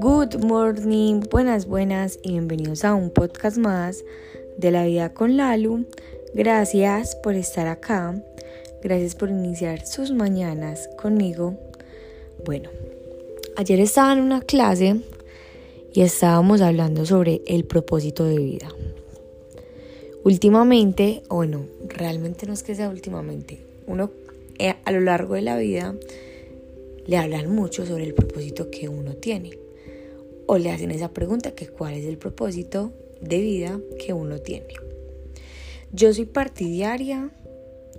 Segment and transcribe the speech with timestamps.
[0.00, 4.02] Good morning, buenas, buenas y bienvenidos a un podcast más
[4.56, 5.84] de la vida con Lalu.
[6.32, 8.18] Gracias por estar acá,
[8.82, 11.58] gracias por iniciar sus mañanas conmigo.
[12.46, 12.70] Bueno,
[13.56, 15.02] ayer estaba en una clase
[15.92, 18.68] y estábamos hablando sobre el propósito de vida.
[20.24, 24.10] Últimamente, o no, realmente no es que sea últimamente, uno
[24.58, 25.94] eh, a lo largo de la vida
[27.04, 29.69] le hablan mucho sobre el propósito que uno tiene.
[30.52, 34.74] O le hacen esa pregunta que cuál es el propósito de vida que uno tiene.
[35.92, 37.30] Yo soy partidaria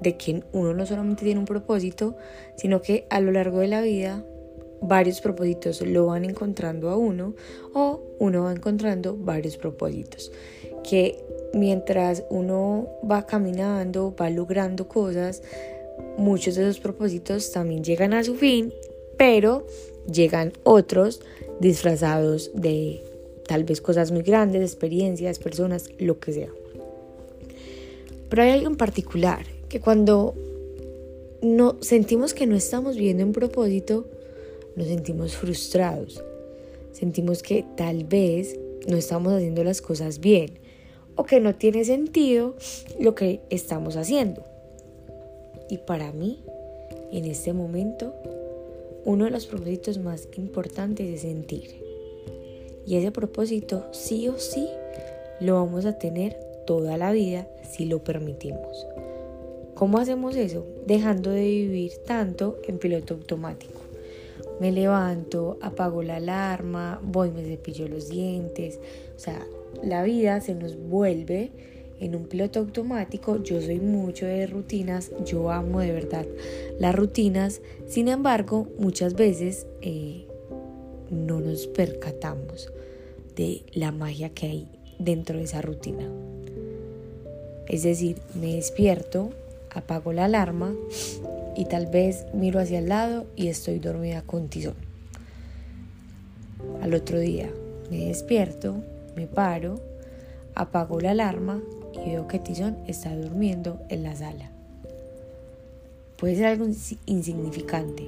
[0.00, 2.16] de que uno no solamente tiene un propósito,
[2.56, 4.24] sino que a lo largo de la vida
[4.80, 7.34] varios propósitos lo van encontrando a uno
[7.74, 10.30] o uno va encontrando varios propósitos.
[10.88, 11.18] Que
[11.52, 15.42] mientras uno va caminando, va logrando cosas,
[16.16, 18.72] muchos de esos propósitos también llegan a su fin
[19.16, 19.66] pero
[20.10, 21.20] llegan otros
[21.60, 23.02] disfrazados de
[23.46, 26.50] tal vez cosas muy grandes, experiencias, personas, lo que sea.
[28.28, 30.34] Pero hay algo en particular, que cuando
[31.42, 34.06] no sentimos que no estamos viviendo un propósito,
[34.74, 36.22] nos sentimos frustrados.
[36.92, 40.58] Sentimos que tal vez no estamos haciendo las cosas bien
[41.14, 42.54] o que no tiene sentido
[43.00, 44.44] lo que estamos haciendo.
[45.68, 46.40] Y para mí,
[47.12, 48.14] en este momento,
[49.06, 51.80] uno de los propósitos más importantes es sentir.
[52.84, 54.68] Y ese propósito sí o sí
[55.40, 58.84] lo vamos a tener toda la vida si lo permitimos.
[59.74, 60.66] ¿Cómo hacemos eso?
[60.86, 63.80] Dejando de vivir tanto en piloto automático.
[64.58, 68.80] Me levanto, apago la alarma, voy, me cepillo los dientes.
[69.14, 69.46] O sea,
[69.84, 71.52] la vida se nos vuelve
[72.00, 73.42] en un piloto automático.
[73.42, 76.26] Yo soy mucho de rutinas, yo amo de verdad
[76.78, 77.60] las rutinas.
[77.86, 80.26] Sin embargo, muchas veces eh,
[81.10, 82.72] no nos percatamos
[83.34, 86.08] de la magia que hay dentro de esa rutina.
[87.68, 89.30] Es decir, me despierto,
[89.70, 90.74] apago la alarma
[91.56, 94.74] y tal vez miro hacia el lado y estoy dormida con tizón.
[96.80, 97.50] Al otro día
[97.90, 98.82] me despierto,
[99.16, 99.80] me paro,
[100.54, 101.62] apago la alarma
[102.04, 104.50] y veo que Tizón está durmiendo en la sala.
[106.16, 106.66] Puede ser algo
[107.06, 108.04] insignificante.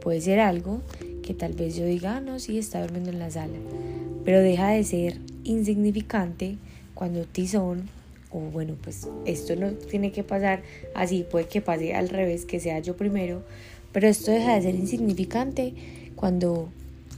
[0.00, 0.80] Puede ser algo
[1.22, 3.58] que tal vez yo diga, ah, no, sí, está durmiendo en la sala.
[4.24, 6.56] Pero deja de ser insignificante
[6.94, 7.88] cuando Tizón,
[8.30, 10.62] o bueno, pues esto no tiene que pasar
[10.94, 13.42] así, puede que pase al revés, que sea yo primero,
[13.92, 15.74] pero esto deja de ser insignificante
[16.16, 16.68] cuando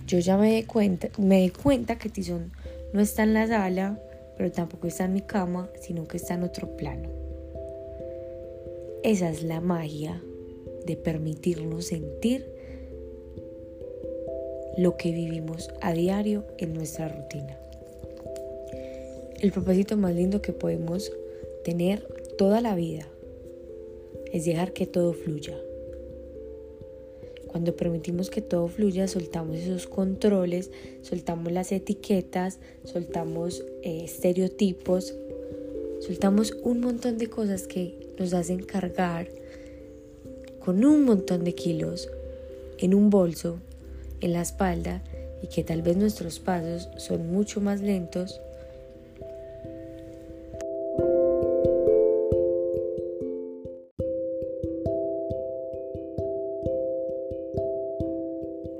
[0.06, 2.50] yo ya me di cuenta, me di cuenta que Tizón
[2.92, 3.98] no está en la sala,
[4.36, 7.08] pero tampoco está en mi cama, sino que está en otro plano.
[9.02, 10.22] Esa es la magia
[10.86, 12.46] de permitirnos sentir
[14.76, 17.58] lo que vivimos a diario en nuestra rutina.
[19.40, 21.12] El propósito más lindo que podemos
[21.64, 22.06] tener
[22.38, 23.06] toda la vida
[24.32, 25.56] es dejar que todo fluya.
[27.54, 30.72] Cuando permitimos que todo fluya, soltamos esos controles,
[31.02, 35.14] soltamos las etiquetas, soltamos eh, estereotipos,
[36.00, 39.28] soltamos un montón de cosas que nos hacen cargar
[40.58, 42.08] con un montón de kilos
[42.78, 43.60] en un bolso,
[44.20, 45.04] en la espalda,
[45.40, 48.40] y que tal vez nuestros pasos son mucho más lentos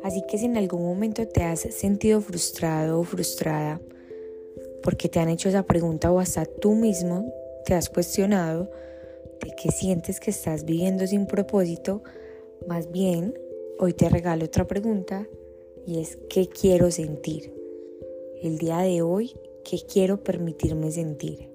[0.04, 3.80] Así que si en algún momento te has sentido frustrado o frustrada
[4.82, 7.32] porque te han hecho esa pregunta o hasta tú mismo
[7.64, 8.70] te has cuestionado
[9.42, 12.02] de que sientes que estás viviendo sin propósito,
[12.68, 13.32] más bien
[13.78, 15.26] hoy te regalo otra pregunta
[15.86, 17.54] y es ¿qué quiero sentir?
[18.42, 19.32] El día de hoy,
[19.64, 21.48] ¿qué quiero permitirme sentir?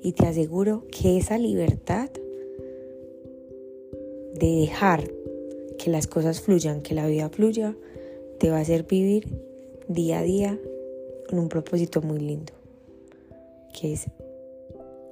[0.00, 2.08] Y te aseguro que esa libertad
[4.32, 5.04] de dejar
[5.78, 7.74] que las cosas fluyan, que la vida fluya,
[8.38, 9.26] te va a hacer vivir
[9.88, 10.58] día a día
[11.28, 12.52] con un propósito muy lindo,
[13.78, 14.06] que es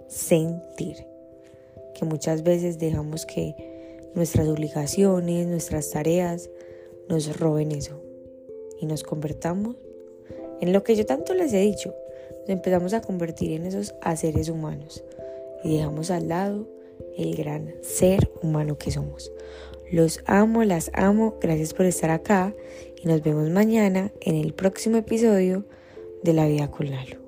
[0.08, 1.06] sentir,
[1.94, 3.54] que muchas veces dejamos que
[4.14, 6.50] nuestras obligaciones, nuestras tareas
[7.08, 8.00] nos roben eso
[8.80, 9.76] y nos convertamos
[10.60, 11.94] en lo que yo tanto les he dicho,
[12.40, 15.04] nos empezamos a convertir en esos seres humanos
[15.62, 16.66] y dejamos al lado
[17.16, 19.32] el gran ser humano que somos.
[19.94, 22.52] Los amo, las amo, gracias por estar acá
[23.00, 25.66] y nos vemos mañana en el próximo episodio
[26.24, 27.23] de La Vida con Lalo.